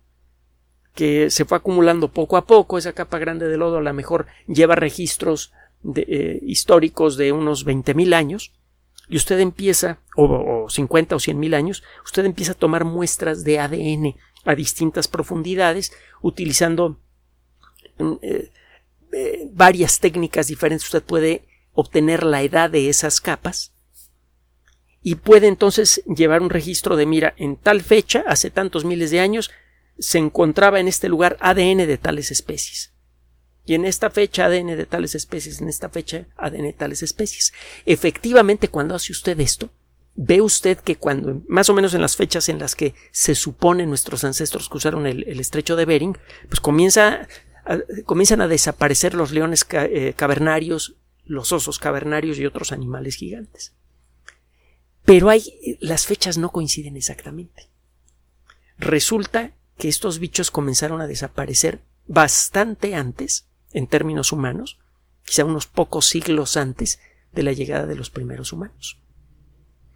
que 0.93 1.29
se 1.29 1.45
fue 1.45 1.57
acumulando 1.57 2.11
poco 2.11 2.37
a 2.37 2.45
poco. 2.45 2.77
Esa 2.77 2.93
capa 2.93 3.17
grande 3.17 3.47
de 3.47 3.57
lodo 3.57 3.77
a 3.77 3.81
lo 3.81 3.93
mejor 3.93 4.27
lleva 4.47 4.75
registros 4.75 5.53
eh, 5.95 6.39
históricos 6.43 7.17
de 7.17 7.31
unos 7.31 7.65
20.000 7.65 8.13
años 8.13 8.53
y 9.09 9.15
usted 9.15 9.39
empieza, 9.39 9.99
o, 10.15 10.65
o 10.65 10.69
50 10.69 11.15
o 11.15 11.19
100 11.19 11.39
mil 11.39 11.53
años, 11.53 11.83
usted 12.05 12.25
empieza 12.25 12.51
a 12.51 12.55
tomar 12.55 12.83
muestras 12.83 13.43
de 13.43 13.59
ADN 13.59 14.15
a 14.45 14.55
distintas 14.55 15.07
profundidades 15.07 15.93
utilizando 16.21 16.99
mm, 17.97 18.13
eh, 18.21 18.51
eh, 19.13 19.49
varias 19.51 19.99
técnicas 19.99 20.47
diferentes. 20.47 20.85
Usted 20.85 21.03
puede 21.03 21.47
obtener 21.73 22.23
la 22.23 22.41
edad 22.41 22.69
de 22.69 22.89
esas 22.89 23.21
capas 23.21 23.73
y 25.01 25.15
puede 25.15 25.47
entonces 25.47 26.03
llevar 26.05 26.41
un 26.41 26.49
registro 26.49 26.97
de 26.97 27.05
mira 27.05 27.33
en 27.37 27.55
tal 27.55 27.81
fecha, 27.81 28.25
hace 28.27 28.49
tantos 28.49 28.83
miles 28.83 29.11
de 29.11 29.21
años, 29.21 29.51
se 29.99 30.17
encontraba 30.17 30.79
en 30.79 30.87
este 30.87 31.07
lugar 31.07 31.37
ADN 31.39 31.87
de 31.87 31.97
tales 31.97 32.29
especies 32.29 32.96
y 33.67 33.73
en 33.73 33.83
esta 33.83 34.09
fecha 34.09 34.45
ADN 34.45 34.77
de 34.77 34.85
tales 34.85 35.13
especies, 35.13 35.61
en 35.61 35.67
esta 35.67 35.89
fecha 35.89 36.25
ADN 36.37 36.63
de 36.63 36.73
tales 36.73 37.03
especies. 37.03 37.51
Efectivamente, 37.85 38.69
cuando 38.69 38.95
hace 38.95 39.11
usted 39.11 39.37
esto, 39.41 39.69
ve 40.15 40.39
usted 40.39 40.77
que 40.77 40.95
cuando, 40.95 41.41
más 41.49 41.69
o 41.69 41.73
menos 41.73 41.93
en 41.93 41.99
las 41.99 42.15
fechas 42.15 42.47
en 42.47 42.59
las 42.59 42.75
que 42.75 42.95
se 43.11 43.35
supone 43.35 43.85
nuestros 43.85 44.23
ancestros 44.23 44.69
cruzaron 44.69 45.05
el, 45.05 45.37
estrecho 45.37 45.75
de 45.75 45.83
Bering, 45.83 46.17
pues 46.47 46.61
comienza 46.61 47.27
comienzan 48.05 48.39
a 48.39 48.47
desaparecer 48.47 49.13
los 49.13 49.33
leones 49.33 49.67
eh, 49.71 50.13
cavernarios, 50.15 50.95
los 51.25 51.51
osos 51.51 51.77
cavernarios 51.77 52.39
y 52.39 52.45
otros 52.45 52.71
animales 52.71 53.15
gigantes. 53.15 53.73
Pero 55.03 55.29
hay, 55.29 55.77
las 55.81 56.05
fechas 56.05 56.37
no 56.37 56.51
coinciden 56.53 56.95
exactamente. 56.95 57.69
Resulta 58.77 59.51
que 59.77 59.89
estos 59.89 60.19
bichos 60.19 60.51
comenzaron 60.51 61.01
a 61.01 61.07
desaparecer 61.07 61.81
bastante 62.07 62.95
antes 62.95 63.46
en 63.71 63.87
términos 63.87 64.31
humanos, 64.31 64.79
quizá 65.23 65.45
unos 65.45 65.67
pocos 65.67 66.05
siglos 66.07 66.57
antes 66.57 66.99
de 67.33 67.43
la 67.43 67.51
llegada 67.51 67.85
de 67.85 67.95
los 67.95 68.09
primeros 68.09 68.53
humanos. 68.53 68.99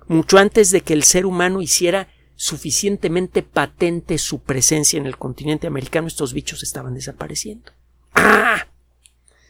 Mucho 0.08 0.38
antes 0.38 0.72
de 0.72 0.82
que 0.82 0.94
el 0.94 1.04
ser 1.04 1.26
humano 1.26 1.62
hiciera 1.62 2.10
suficientemente 2.36 3.44
patente 3.44 4.18
su 4.18 4.42
presencia 4.42 4.98
en 4.98 5.06
el 5.06 5.18
continente 5.18 5.68
americano, 5.68 6.08
estos 6.08 6.34
bichos 6.34 6.64
estaban 6.64 6.94
desapareciendo. 6.94 7.72
¡Ah! 8.14 8.68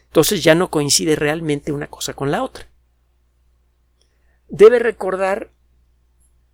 Entonces 0.04 0.44
ya 0.44 0.54
no 0.54 0.70
coincide 0.70 1.16
realmente 1.16 1.72
una 1.72 1.86
cosa 1.86 2.12
con 2.14 2.30
la 2.30 2.42
otra. 2.42 2.68
Debe 4.48 4.78
recordar 4.78 5.50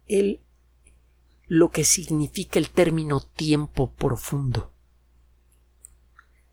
el, 0.06 0.40
lo 1.48 1.70
que 1.70 1.84
significa 1.84 2.58
el 2.60 2.70
término 2.70 3.20
tiempo 3.20 3.92
profundo 3.92 4.72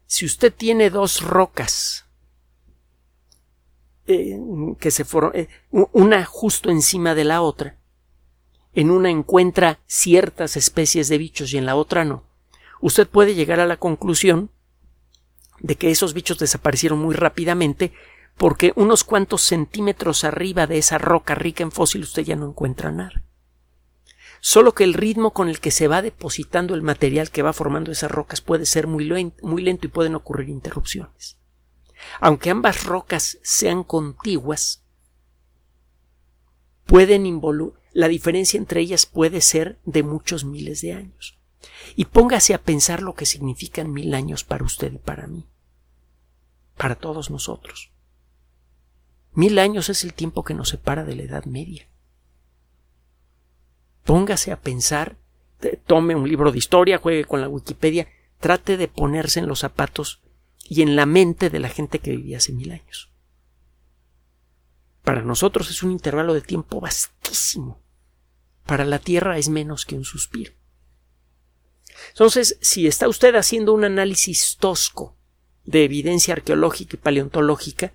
si 0.08 0.26
usted 0.26 0.54
tiene 0.54 0.90
dos 0.90 1.22
rocas 1.22 2.06
eh, 4.08 4.38
que 4.80 4.92
se 4.92 5.04
forman, 5.04 5.36
eh, 5.36 5.48
una 5.72 6.26
justo 6.26 6.70
encima 6.70 7.16
de 7.16 7.24
la 7.24 7.42
otra, 7.42 7.78
en 8.74 8.92
una 8.92 9.10
encuentra 9.10 9.80
ciertas 9.88 10.58
especies 10.58 11.08
de 11.08 11.18
bichos 11.18 11.54
y 11.54 11.58
en 11.58 11.66
la 11.66 11.76
otra 11.76 12.06
no, 12.06 12.24
usted 12.82 13.08
puede 13.08 13.36
llegar 13.36 13.60
a 13.60 13.66
la 13.66 13.78
conclusión 13.78 14.52
de 15.60 15.76
que 15.76 15.90
esos 15.90 16.14
bichos 16.14 16.38
desaparecieron 16.38 17.00
muy 17.00 17.16
rápidamente 17.16 17.94
porque 18.38 18.74
unos 18.76 19.04
cuantos 19.04 19.42
centímetros 19.42 20.24
arriba 20.24 20.68
de 20.68 20.78
esa 20.78 20.98
roca 20.98 21.34
rica 21.34 21.64
en 21.64 21.72
fósil 21.72 22.04
usted 22.04 22.24
ya 22.24 22.36
no 22.36 22.48
encuentra 22.48 22.92
nada 22.92 23.25
solo 24.46 24.76
que 24.76 24.84
el 24.84 24.94
ritmo 24.94 25.32
con 25.32 25.50
el 25.50 25.60
que 25.60 25.72
se 25.72 25.88
va 25.88 26.04
depositando 26.04 26.76
el 26.76 26.84
material 26.84 27.32
que 27.32 27.42
va 27.42 27.52
formando 27.52 27.92
esas 27.92 28.12
rocas 28.12 28.42
puede 28.42 28.68
ser 28.68 28.86
muy, 28.86 29.04
lento, 29.04 29.88
y 29.88 29.90
pueden 29.90 30.14
ocurrir 30.14 30.50
interrupciones. 30.50 31.40
Aunque 32.20 32.52
ambas 32.52 32.84
rocas 32.84 33.40
sean 33.42 33.84
contiguas, 33.84 34.84
pueden 36.86 37.42
la 37.92 38.08
diferencia 38.08 38.60
entre 38.60 38.82
ellas 38.82 39.08
puede 39.08 39.42
ser 39.42 39.80
de 39.84 40.04
muchos 40.04 40.46
miles 40.46 40.80
de 40.82 40.94
años. 40.94 41.40
Y 41.96 42.06
póngase 42.06 42.54
a 42.54 42.62
pensar 42.62 43.02
lo 43.02 43.16
que 43.16 43.26
significan 43.26 43.92
mil 43.92 44.14
años 44.14 44.44
para 44.44 44.64
usted 44.64 44.94
y 44.94 45.00
para 45.00 45.26
mí, 45.26 45.48
para 46.78 46.94
todos 46.94 47.32
nosotros. 47.32 47.92
Mil 49.34 49.58
años 49.58 49.90
es 49.90 50.04
el 50.04 50.14
tiempo 50.14 50.44
que 50.44 50.54
nos 50.54 50.70
separa 50.70 51.04
de 51.04 51.16
la 51.16 51.24
Edad 51.24 51.46
Media 51.46 51.90
póngase 54.06 54.52
a 54.52 54.62
pensar, 54.62 55.18
tome 55.86 56.16
un 56.16 56.30
libro 56.30 56.52
de 56.52 56.60
historia, 56.60 57.00
juegue 57.00 57.26
con 57.26 57.42
la 57.42 57.50
Wikipedia, 57.50 58.08
trate 58.40 58.78
de 58.78 58.88
ponerse 58.88 59.40
en 59.40 59.48
los 59.48 59.60
zapatos 59.60 60.22
y 60.70 60.82
en 60.84 60.96
la 60.96 61.06
mente 61.06 61.50
de 61.50 61.60
la 61.60 61.70
gente 61.70 62.00
que 62.00 62.12
vivía 62.12 62.38
hace 62.38 62.54
mil 62.54 62.72
años. 62.72 63.10
Para 65.04 65.22
nosotros 65.22 65.70
es 65.70 65.84
un 65.84 65.92
intervalo 65.92 66.34
de 66.34 66.42
tiempo 66.42 66.80
vastísimo. 66.80 67.80
Para 68.66 68.86
la 68.86 69.00
Tierra 69.00 69.38
es 69.38 69.50
menos 69.50 69.86
que 69.86 69.96
un 69.96 70.06
suspiro. 70.06 70.54
Entonces, 72.10 72.58
si 72.62 72.88
está 72.88 73.08
usted 73.08 73.36
haciendo 73.36 73.74
un 73.74 73.84
análisis 73.84 74.58
tosco 74.60 75.16
de 75.64 75.84
evidencia 75.84 76.34
arqueológica 76.34 76.96
y 76.96 77.00
paleontológica 77.00 77.94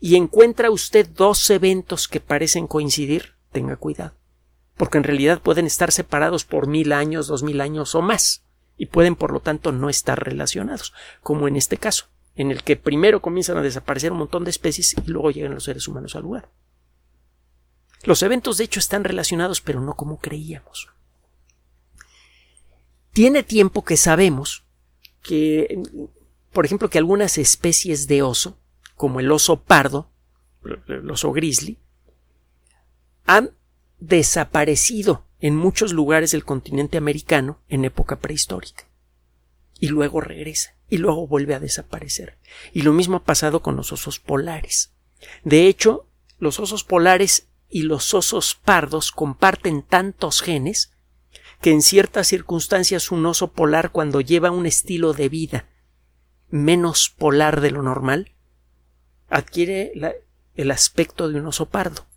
y 0.00 0.16
encuentra 0.16 0.70
usted 0.70 1.08
dos 1.08 1.48
eventos 1.50 2.08
que 2.08 2.20
parecen 2.20 2.66
coincidir, 2.66 3.34
tenga 3.52 3.76
cuidado, 3.76 4.14
porque 4.78 4.96
en 4.96 5.04
realidad 5.04 5.42
pueden 5.42 5.66
estar 5.66 5.92
separados 5.92 6.44
por 6.44 6.66
mil 6.66 6.92
años, 6.92 7.26
dos 7.26 7.42
mil 7.42 7.60
años 7.60 7.94
o 7.94 8.00
más, 8.00 8.42
y 8.78 8.86
pueden 8.86 9.16
por 9.16 9.32
lo 9.32 9.40
tanto 9.40 9.72
no 9.72 9.90
estar 9.90 10.24
relacionados, 10.24 10.94
como 11.22 11.48
en 11.48 11.56
este 11.56 11.76
caso 11.76 12.06
en 12.38 12.52
el 12.52 12.62
que 12.62 12.76
primero 12.76 13.20
comienzan 13.20 13.58
a 13.58 13.62
desaparecer 13.62 14.12
un 14.12 14.18
montón 14.18 14.44
de 14.44 14.50
especies 14.50 14.94
y 14.94 15.10
luego 15.10 15.32
llegan 15.32 15.54
los 15.54 15.64
seres 15.64 15.88
humanos 15.88 16.14
al 16.14 16.22
lugar. 16.22 16.48
Los 18.04 18.22
eventos 18.22 18.58
de 18.58 18.64
hecho 18.64 18.78
están 18.78 19.02
relacionados, 19.02 19.60
pero 19.60 19.80
no 19.80 19.94
como 19.94 20.18
creíamos. 20.18 20.88
Tiene 23.12 23.42
tiempo 23.42 23.84
que 23.84 23.96
sabemos 23.96 24.62
que, 25.20 25.82
por 26.52 26.64
ejemplo, 26.64 26.88
que 26.88 26.98
algunas 26.98 27.38
especies 27.38 28.06
de 28.06 28.22
oso, 28.22 28.56
como 28.94 29.18
el 29.18 29.32
oso 29.32 29.60
pardo, 29.60 30.08
el 30.86 31.10
oso 31.10 31.32
grizzly, 31.32 31.76
han 33.26 33.50
desaparecido 34.00 35.24
en 35.40 35.56
muchos 35.56 35.92
lugares 35.92 36.32
del 36.32 36.44
continente 36.44 36.98
americano 36.98 37.60
en 37.68 37.84
época 37.84 38.18
prehistórica 38.20 38.88
y 39.78 39.88
luego 39.88 40.20
regresa 40.20 40.74
y 40.88 40.98
luego 40.98 41.26
vuelve 41.26 41.54
a 41.54 41.60
desaparecer. 41.60 42.38
Y 42.72 42.82
lo 42.82 42.92
mismo 42.92 43.18
ha 43.18 43.24
pasado 43.24 43.60
con 43.60 43.76
los 43.76 43.92
osos 43.92 44.18
polares. 44.18 44.92
De 45.44 45.66
hecho, 45.66 46.06
los 46.38 46.58
osos 46.60 46.84
polares 46.84 47.48
y 47.68 47.82
los 47.82 48.14
osos 48.14 48.54
pardos 48.54 49.12
comparten 49.12 49.82
tantos 49.82 50.40
genes 50.40 50.92
que 51.60 51.70
en 51.70 51.82
ciertas 51.82 52.28
circunstancias 52.28 53.10
un 53.10 53.26
oso 53.26 53.52
polar 53.52 53.90
cuando 53.90 54.20
lleva 54.20 54.50
un 54.50 54.66
estilo 54.66 55.12
de 55.12 55.28
vida 55.28 55.68
menos 56.50 57.10
polar 57.10 57.60
de 57.60 57.70
lo 57.70 57.82
normal 57.82 58.32
adquiere 59.28 59.92
el 60.54 60.70
aspecto 60.70 61.28
de 61.28 61.38
un 61.38 61.46
oso 61.46 61.66
pardo 61.66 62.07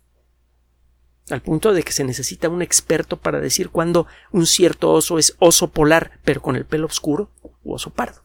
al 1.30 1.40
punto 1.40 1.72
de 1.72 1.82
que 1.82 1.92
se 1.92 2.04
necesita 2.04 2.48
un 2.48 2.62
experto 2.62 3.16
para 3.18 3.40
decir 3.40 3.70
cuándo 3.70 4.06
un 4.32 4.46
cierto 4.46 4.92
oso 4.92 5.18
es 5.18 5.36
oso 5.38 5.68
polar, 5.70 6.18
pero 6.24 6.42
con 6.42 6.56
el 6.56 6.64
pelo 6.64 6.86
oscuro, 6.86 7.30
u 7.62 7.74
oso 7.74 7.90
pardo. 7.90 8.22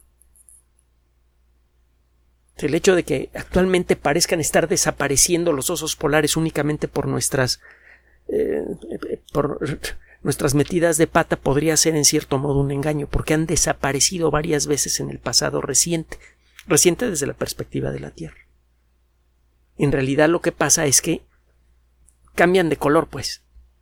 El 2.58 2.74
hecho 2.74 2.96
de 2.96 3.04
que 3.04 3.30
actualmente 3.36 3.96
parezcan 3.96 4.40
estar 4.40 4.68
desapareciendo 4.68 5.54
los 5.54 5.70
osos 5.70 5.96
polares 5.96 6.36
únicamente 6.36 6.88
por 6.88 7.08
nuestras 7.08 7.60
eh, 8.28 8.64
por 9.32 9.60
nuestras 10.24 10.56
metidas 10.56 10.98
de 10.98 11.08
pata 11.08 11.38
podría 11.38 11.78
ser 11.78 11.96
en 11.96 12.04
cierto 12.04 12.38
modo 12.38 12.60
un 12.60 12.72
engaño, 12.72 13.08
porque 13.08 13.34
han 13.34 13.46
desaparecido 13.46 14.32
varias 14.32 14.68
veces 14.68 15.00
en 15.00 15.10
el 15.10 15.20
pasado 15.20 15.62
reciente, 15.62 16.18
reciente 16.68 17.10
desde 17.10 17.28
la 17.28 17.34
perspectiva 17.34 17.92
de 17.92 18.00
la 18.00 18.12
Tierra. 18.12 18.38
En 19.78 19.92
realidad 19.92 20.28
lo 20.28 20.42
que 20.42 20.52
pasa 20.52 20.86
es 20.86 21.02
que 21.02 21.22
cambian 22.38 22.70
de 22.70 22.78
color, 22.78 23.08
pues, 23.10 23.42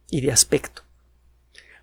y 0.10 0.22
de 0.22 0.32
aspecto. 0.32 0.84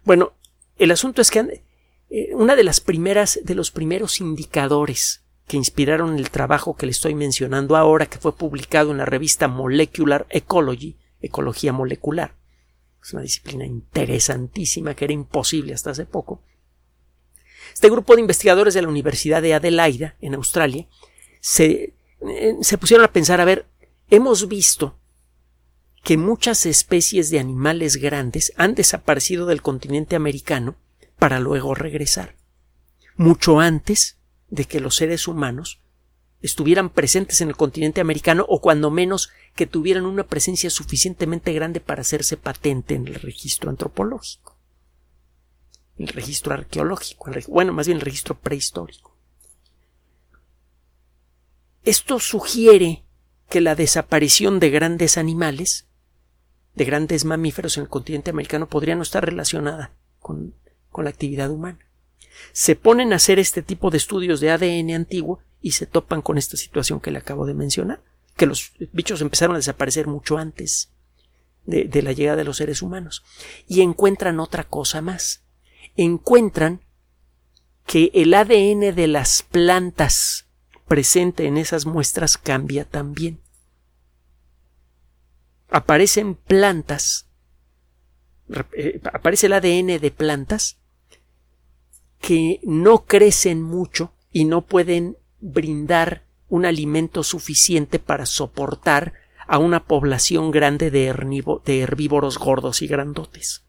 Bueno, 0.04 0.32
el 0.78 0.90
asunto 0.90 1.22
es 1.22 1.30
que 1.30 1.62
eh, 2.10 2.30
una 2.34 2.56
de 2.56 2.64
las 2.64 2.80
primeras, 2.80 3.38
de 3.44 3.54
los 3.54 3.70
primeros 3.70 4.20
indicadores 4.20 5.22
que 5.46 5.58
inspiraron 5.58 6.16
el 6.16 6.30
trabajo 6.30 6.74
que 6.74 6.86
le 6.86 6.92
estoy 6.92 7.14
mencionando 7.14 7.76
ahora, 7.76 8.06
que 8.06 8.18
fue 8.18 8.34
publicado 8.34 8.90
en 8.90 8.98
la 8.98 9.04
revista 9.04 9.48
Molecular 9.48 10.26
Ecology, 10.30 10.96
Ecología 11.20 11.72
Molecular. 11.72 12.34
Es 13.02 13.12
una 13.12 13.22
disciplina 13.22 13.66
interesantísima 13.66 14.94
que 14.94 15.04
era 15.04 15.14
imposible 15.14 15.74
hasta 15.74 15.90
hace 15.90 16.06
poco. 16.06 16.42
Este 17.74 17.90
grupo 17.90 18.14
de 18.14 18.22
investigadores 18.22 18.74
de 18.74 18.82
la 18.82 18.88
Universidad 18.88 19.42
de 19.42 19.54
Adelaida, 19.54 20.16
en 20.20 20.34
Australia, 20.34 20.86
se, 21.40 21.94
eh, 22.26 22.56
se 22.62 22.78
pusieron 22.78 23.04
a 23.04 23.12
pensar, 23.12 23.40
a 23.40 23.44
ver, 23.44 23.66
hemos 24.08 24.48
visto 24.48 24.96
que 26.02 26.16
muchas 26.16 26.66
especies 26.66 27.30
de 27.30 27.38
animales 27.38 27.96
grandes 27.96 28.52
han 28.56 28.74
desaparecido 28.74 29.46
del 29.46 29.62
continente 29.62 30.16
americano 30.16 30.76
para 31.18 31.38
luego 31.38 31.74
regresar. 31.74 32.36
Mucho 33.16 33.60
antes 33.60 34.18
de 34.48 34.64
que 34.64 34.80
los 34.80 34.96
seres 34.96 35.28
humanos 35.28 35.80
estuvieran 36.40 36.90
presentes 36.90 37.40
en 37.40 37.48
el 37.48 37.56
continente 37.56 38.00
americano 38.00 38.44
o 38.48 38.60
cuando 38.60 38.90
menos 38.90 39.30
que 39.54 39.66
tuvieran 39.66 40.04
una 40.04 40.24
presencia 40.24 40.70
suficientemente 40.70 41.52
grande 41.52 41.80
para 41.80 42.00
hacerse 42.00 42.36
patente 42.36 42.94
en 42.94 43.06
el 43.06 43.14
registro 43.14 43.70
antropológico, 43.70 44.58
el 45.98 46.08
registro 46.08 46.54
arqueológico, 46.54 47.30
bueno, 47.46 47.72
más 47.72 47.86
bien 47.86 47.98
el 47.98 48.04
registro 48.04 48.36
prehistórico. 48.36 49.16
Esto 51.84 52.18
sugiere 52.18 53.04
que 53.48 53.60
la 53.60 53.76
desaparición 53.76 54.58
de 54.58 54.70
grandes 54.70 55.16
animales 55.16 55.86
de 56.74 56.84
grandes 56.84 57.24
mamíferos 57.24 57.76
en 57.76 57.84
el 57.84 57.88
continente 57.88 58.30
americano 58.30 58.68
podría 58.68 58.94
no 58.96 59.02
estar 59.02 59.24
relacionada 59.24 59.92
con, 60.20 60.54
la 60.96 61.10
actividad 61.10 61.50
humana. 61.50 61.78
Se 62.52 62.76
ponen 62.76 63.12
a 63.12 63.16
hacer 63.16 63.38
este 63.38 63.62
tipo 63.62 63.90
de 63.90 63.96
estudios 63.96 64.40
de 64.40 64.50
ADN 64.50 64.90
antiguo 64.90 65.40
y 65.60 65.72
se 65.72 65.86
topan 65.86 66.22
con 66.22 66.38
esta 66.38 66.56
situación 66.56 67.00
que 67.00 67.10
le 67.10 67.18
acabo 67.18 67.46
de 67.46 67.54
mencionar, 67.54 68.02
que 68.36 68.46
los 68.46 68.72
bichos 68.92 69.20
empezaron 69.20 69.54
a 69.54 69.58
desaparecer 69.58 70.06
mucho 70.06 70.38
antes 70.38 70.90
de, 71.64 71.84
de 71.84 72.02
la 72.02 72.12
llegada 72.12 72.36
de 72.36 72.44
los 72.44 72.58
seres 72.58 72.82
humanos. 72.82 73.22
Y 73.66 73.80
encuentran 73.80 74.40
otra 74.40 74.64
cosa 74.64 75.00
más. 75.00 75.42
Encuentran 75.96 76.82
que 77.86 78.10
el 78.14 78.34
ADN 78.34 78.94
de 78.94 79.06
las 79.08 79.42
plantas 79.42 80.46
presente 80.88 81.46
en 81.46 81.58
esas 81.58 81.86
muestras 81.86 82.36
cambia 82.36 82.84
también 82.84 83.40
aparecen 85.72 86.34
plantas, 86.34 87.28
eh, 88.76 89.00
aparece 89.12 89.46
el 89.46 89.54
ADN 89.54 89.98
de 89.98 90.10
plantas 90.10 90.78
que 92.20 92.60
no 92.62 93.06
crecen 93.06 93.62
mucho 93.62 94.12
y 94.30 94.44
no 94.44 94.66
pueden 94.66 95.16
brindar 95.40 96.24
un 96.48 96.66
alimento 96.66 97.24
suficiente 97.24 97.98
para 97.98 98.26
soportar 98.26 99.14
a 99.46 99.58
una 99.58 99.86
población 99.86 100.50
grande 100.50 100.90
de, 100.90 101.12
de 101.64 101.80
herbívoros 101.80 102.38
gordos 102.38 102.82
y 102.82 102.86
grandotes. 102.86 103.64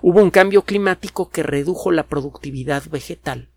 Hubo 0.00 0.22
un 0.22 0.30
cambio 0.30 0.62
climático 0.62 1.30
que 1.30 1.42
redujo 1.42 1.90
la 1.90 2.06
productividad 2.06 2.88
vegetal. 2.88 3.50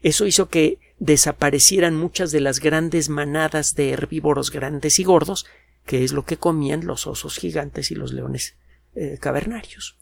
Eso 0.00 0.26
hizo 0.26 0.48
que 0.48 0.78
desaparecieran 0.98 1.96
muchas 1.96 2.30
de 2.30 2.40
las 2.40 2.60
grandes 2.60 3.08
manadas 3.08 3.74
de 3.74 3.90
herbívoros 3.90 4.50
grandes 4.50 4.98
y 4.98 5.04
gordos 5.04 5.46
que 5.86 6.04
es 6.04 6.12
lo 6.12 6.24
que 6.24 6.36
comían 6.36 6.86
los 6.86 7.06
osos 7.06 7.38
gigantes 7.38 7.90
y 7.90 7.94
los 7.94 8.12
leones 8.12 8.56
eh, 8.94 9.18
cavernarios. 9.20 9.96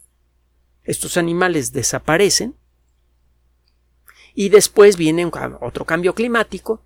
Estos 0.83 1.17
animales 1.17 1.73
desaparecen 1.73 2.55
y 4.35 4.49
después 4.49 4.97
viene 4.97 5.29
otro 5.61 5.85
cambio 5.85 6.13
climático 6.13 6.83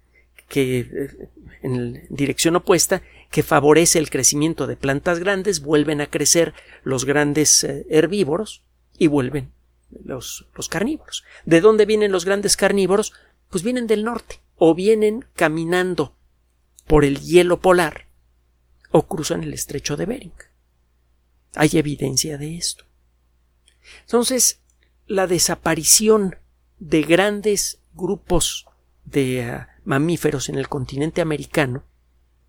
que 0.48 0.80
eh, 0.80 1.30
en 1.62 2.06
dirección 2.10 2.56
opuesta 2.56 3.02
que 3.32 3.44
favorece 3.44 4.00
el 4.00 4.10
crecimiento 4.10 4.68
de 4.68 4.78
plantas 4.78 5.20
grandes, 5.20 5.62
vuelven 5.62 6.02
a 6.02 6.08
crecer 6.08 6.54
los 6.84 7.06
grandes 7.06 7.64
eh, 7.64 7.86
herbívoros 7.90 8.64
y 8.98 9.08
vuelven 9.08 9.52
los, 10.04 10.48
los 10.56 10.70
carnívoros. 10.70 11.24
¿De 11.46 11.62
dónde 11.62 11.86
vienen 11.86 12.12
los 12.12 12.26
grandes 12.26 12.56
carnívoros? 12.56 13.14
Pues 13.50 13.64
vienen 13.64 13.88
del 13.88 14.04
norte 14.04 14.40
o 14.56 14.76
vienen 14.76 15.26
caminando 15.36 16.16
por 16.86 17.04
el 17.04 17.20
hielo 17.20 17.60
polar 17.60 18.07
o 18.92 19.08
cruzan 19.08 19.44
el 19.44 19.54
estrecho 19.54 19.98
de 19.98 20.06
Bering. 20.06 20.34
Hay 21.56 21.70
evidencia 21.74 22.38
de 22.38 22.58
esto. 22.58 22.86
Entonces, 24.02 24.60
la 25.08 25.28
desaparición 25.28 26.36
de 26.80 27.02
grandes 27.04 27.80
grupos 27.94 28.66
de 29.06 29.44
ah, 29.44 29.70
mamíferos 29.86 30.50
en 30.50 30.56
el 30.56 30.68
continente 30.68 31.22
americano, 31.22 31.84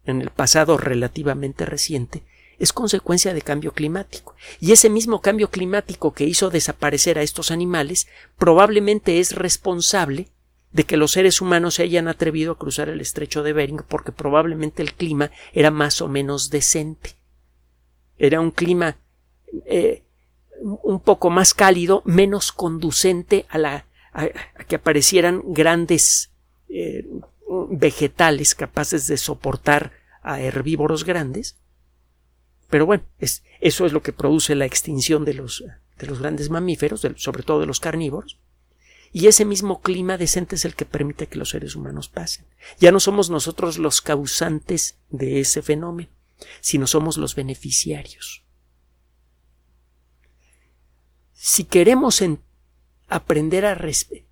en 0.05 0.21
el 0.21 0.31
pasado 0.31 0.77
relativamente 0.77 1.65
reciente, 1.65 2.25
es 2.59 2.73
consecuencia 2.73 3.35
de 3.35 3.43
cambio 3.43 3.73
climático. 3.73 4.35
Y 4.61 4.73
ese 4.73 4.91
mismo 4.91 5.21
cambio 5.21 5.51
climático 5.51 6.13
que 6.13 6.25
hizo 6.25 6.51
desaparecer 6.51 7.19
a 7.19 7.23
estos 7.23 7.51
animales 7.51 8.09
probablemente 8.37 9.21
es 9.21 9.33
responsable 9.33 10.29
de 10.73 10.85
que 10.85 10.97
los 10.97 11.13
seres 11.13 11.41
humanos 11.41 11.75
se 11.75 11.83
hayan 11.83 12.09
atrevido 12.09 12.53
a 12.53 12.59
cruzar 12.59 12.89
el 12.89 13.01
estrecho 13.01 13.43
de 13.43 13.53
Bering 13.53 13.83
porque 13.89 14.13
probablemente 14.13 14.83
el 14.83 14.95
clima 14.95 15.31
era 15.53 15.71
más 15.71 16.01
o 16.03 16.09
menos 16.09 16.51
decente. 16.51 17.17
Era 18.19 18.41
un 18.41 18.51
clima 18.51 18.97
eh, 19.67 20.03
un 20.61 21.01
poco 21.01 21.31
más 21.31 21.55
cálido, 21.55 22.03
menos 22.05 22.53
conducente 22.53 23.47
a, 23.49 23.59
la, 23.59 23.87
a, 24.13 24.29
que 24.67 24.77
aparecieran 24.77 25.43
grandes 25.47 26.31
eh, 26.69 27.07
vegetales 27.71 28.55
capaces 28.55 29.07
de 29.07 29.17
soportar 29.17 29.93
a 30.23 30.41
herbívoros 30.41 31.05
grandes. 31.05 31.57
Pero 32.69 32.85
bueno, 32.85 33.05
es, 33.19 33.43
eso 33.61 33.87
es 33.87 33.93
lo 33.93 34.03
que 34.03 34.13
produce 34.13 34.55
la 34.55 34.67
extinción 34.67 35.25
de 35.25 35.35
los, 35.35 35.65
de 35.99 36.07
los 36.07 36.19
grandes 36.19 36.51
mamíferos, 36.51 37.07
sobre 37.17 37.43
todo 37.43 37.61
de 37.61 37.67
los 37.67 37.81
carnívoros. 37.81 38.39
Y 39.13 39.27
ese 39.27 39.45
mismo 39.45 39.81
clima 39.81 40.19
decente 40.19 40.57
es 40.57 40.65
el 40.65 40.75
que 40.75 40.85
permite 40.85 41.27
que 41.27 41.39
los 41.39 41.51
seres 41.51 41.75
humanos 41.75 42.09
pasen. 42.09 42.47
Ya 42.79 42.93
no 42.93 43.01
somos 43.01 43.31
nosotros 43.31 43.79
los 43.79 44.01
causantes 44.03 44.99
de 45.11 45.41
ese 45.41 45.63
fenómeno, 45.63 46.11
sino 46.61 46.87
somos 46.87 47.17
los 47.17 47.35
beneficiarios. 47.35 48.45
Si 51.33 51.65
queremos 51.65 52.23
aprender 53.09 53.65
a 53.65 53.75
respetar, 53.75 54.29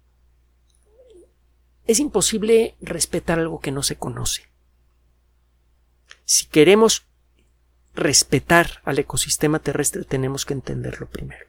es 1.86 2.00
imposible 2.00 2.74
respetar 2.80 3.38
algo 3.38 3.60
que 3.60 3.70
no 3.70 3.82
se 3.82 3.96
conoce. 3.96 4.42
Si 6.24 6.46
queremos 6.46 7.06
respetar 7.94 8.82
al 8.84 8.98
ecosistema 8.98 9.60
terrestre 9.60 10.04
tenemos 10.04 10.44
que 10.44 10.54
entenderlo 10.54 11.08
primero. 11.08 11.46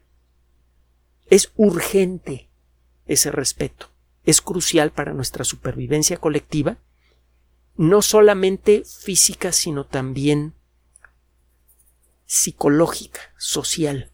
Es 1.26 1.52
urgente 1.56 2.47
ese 3.08 3.32
respeto. 3.32 3.90
Es 4.24 4.40
crucial 4.40 4.92
para 4.92 5.14
nuestra 5.14 5.44
supervivencia 5.44 6.18
colectiva, 6.18 6.78
no 7.76 8.02
solamente 8.02 8.84
física, 8.84 9.52
sino 9.52 9.86
también 9.86 10.54
psicológica, 12.26 13.20
social. 13.38 14.12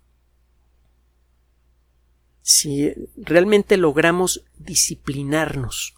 Si 2.43 2.95
realmente 3.17 3.77
logramos 3.77 4.45
disciplinarnos 4.57 5.95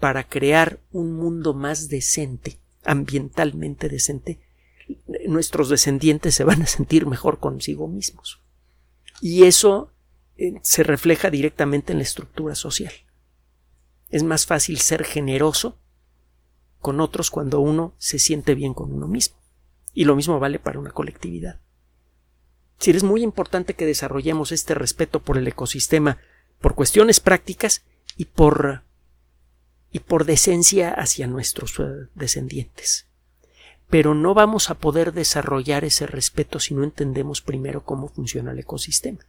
para 0.00 0.28
crear 0.28 0.80
un 0.90 1.12
mundo 1.12 1.54
más 1.54 1.88
decente, 1.88 2.58
ambientalmente 2.82 3.88
decente, 3.88 4.40
nuestros 5.28 5.68
descendientes 5.68 6.34
se 6.34 6.44
van 6.44 6.62
a 6.62 6.66
sentir 6.66 7.06
mejor 7.06 7.38
consigo 7.38 7.86
mismos. 7.86 8.40
Y 9.20 9.44
eso 9.44 9.91
eh, 10.42 10.58
se 10.62 10.82
refleja 10.82 11.30
directamente 11.30 11.92
en 11.92 11.98
la 11.98 12.02
estructura 12.02 12.56
social. 12.56 12.92
Es 14.08 14.24
más 14.24 14.44
fácil 14.44 14.78
ser 14.78 15.04
generoso 15.04 15.78
con 16.80 17.00
otros 17.00 17.30
cuando 17.30 17.60
uno 17.60 17.94
se 17.98 18.18
siente 18.18 18.56
bien 18.56 18.74
con 18.74 18.92
uno 18.92 19.06
mismo. 19.06 19.36
Y 19.94 20.04
lo 20.04 20.16
mismo 20.16 20.40
vale 20.40 20.58
para 20.58 20.80
una 20.80 20.90
colectividad. 20.90 21.60
Si 22.78 22.90
es 22.90 23.04
muy 23.04 23.22
importante 23.22 23.74
que 23.74 23.86
desarrollemos 23.86 24.50
este 24.50 24.74
respeto 24.74 25.22
por 25.22 25.38
el 25.38 25.46
ecosistema 25.46 26.18
por 26.60 26.74
cuestiones 26.74 27.20
prácticas 27.20 27.84
y 28.16 28.24
por 28.24 28.82
y 29.92 30.00
por 30.00 30.24
decencia 30.24 30.90
hacia 30.90 31.26
nuestros 31.26 31.78
eh, 31.78 32.08
descendientes. 32.14 33.06
Pero 33.90 34.14
no 34.14 34.34
vamos 34.34 34.70
a 34.70 34.74
poder 34.74 35.12
desarrollar 35.12 35.84
ese 35.84 36.06
respeto 36.06 36.58
si 36.58 36.74
no 36.74 36.82
entendemos 36.82 37.42
primero 37.42 37.84
cómo 37.84 38.08
funciona 38.08 38.52
el 38.52 38.58
ecosistema. 38.58 39.20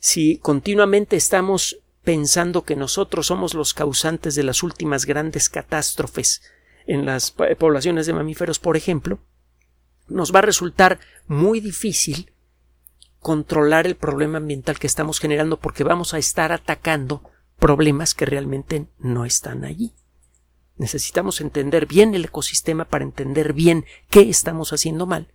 Si 0.00 0.38
continuamente 0.38 1.16
estamos 1.16 1.78
pensando 2.02 2.64
que 2.64 2.74
nosotros 2.74 3.26
somos 3.26 3.52
los 3.52 3.74
causantes 3.74 4.34
de 4.34 4.42
las 4.42 4.62
últimas 4.62 5.04
grandes 5.04 5.50
catástrofes 5.50 6.40
en 6.86 7.04
las 7.04 7.30
poblaciones 7.30 8.06
de 8.06 8.14
mamíferos, 8.14 8.58
por 8.58 8.78
ejemplo, 8.78 9.20
nos 10.08 10.34
va 10.34 10.38
a 10.38 10.42
resultar 10.42 10.98
muy 11.28 11.60
difícil 11.60 12.32
controlar 13.18 13.86
el 13.86 13.94
problema 13.94 14.38
ambiental 14.38 14.78
que 14.78 14.86
estamos 14.86 15.20
generando 15.20 15.60
porque 15.60 15.84
vamos 15.84 16.14
a 16.14 16.18
estar 16.18 16.50
atacando 16.50 17.22
problemas 17.58 18.14
que 18.14 18.24
realmente 18.24 18.86
no 18.98 19.26
están 19.26 19.66
allí. 19.66 19.92
Necesitamos 20.78 21.42
entender 21.42 21.84
bien 21.84 22.14
el 22.14 22.24
ecosistema 22.24 22.86
para 22.86 23.04
entender 23.04 23.52
bien 23.52 23.84
qué 24.08 24.30
estamos 24.30 24.72
haciendo 24.72 25.04
mal 25.04 25.28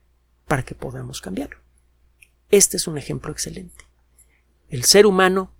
para 0.47 0.63
que 0.63 0.73
podamos 0.73 1.21
cambiarlo. 1.21 1.59
Este 2.49 2.77
es 2.77 2.87
un 2.87 2.97
ejemplo 2.97 3.31
excelente. 3.31 3.85
El 4.69 4.83
ser 4.83 5.05
humano 5.05 5.51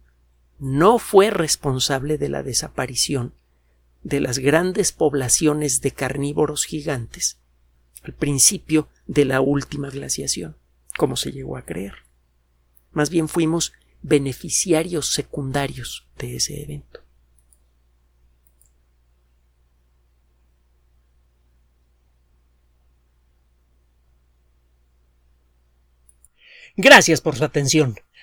no 0.60 1.00
fue 1.00 1.30
responsable 1.30 2.18
de 2.18 2.30
la 2.30 2.44
desaparición 2.44 3.34
de 4.04 4.20
las 4.20 4.40
grandes 4.40 4.92
poblaciones 4.92 5.82
de 5.82 5.92
carnívoros 5.92 6.66
gigantes 6.66 7.40
al 8.04 8.14
principio 8.14 8.88
de 9.08 9.26
la 9.26 9.42
última 9.42 9.90
glaciación, 9.90 10.56
como 10.96 11.16
se 11.16 11.32
llegó 11.32 11.58
a 11.58 11.64
creer. 11.64 11.96
Más 12.92 13.10
bien 13.10 13.28
fuimos 13.28 13.74
beneficiarios 14.04 15.12
secundarios 15.12 16.08
de 16.20 16.36
ese 16.36 16.62
evento. 16.62 17.02
Gracias 26.78 27.22
por 27.22 27.36
su 27.36 27.44
atención. 27.44 27.96